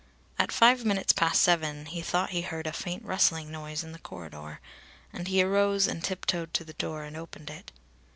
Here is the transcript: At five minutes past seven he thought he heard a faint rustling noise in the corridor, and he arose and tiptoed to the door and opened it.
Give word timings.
At 0.39 0.51
five 0.51 0.83
minutes 0.83 1.13
past 1.13 1.41
seven 1.41 1.85
he 1.85 2.01
thought 2.01 2.31
he 2.31 2.41
heard 2.41 2.65
a 2.65 2.73
faint 2.73 3.05
rustling 3.05 3.51
noise 3.51 3.83
in 3.83 3.91
the 3.91 3.99
corridor, 3.99 4.59
and 5.13 5.27
he 5.27 5.43
arose 5.43 5.85
and 5.85 6.03
tiptoed 6.03 6.55
to 6.55 6.63
the 6.63 6.73
door 6.73 7.03
and 7.03 7.15
opened 7.15 7.51
it. 7.51 7.71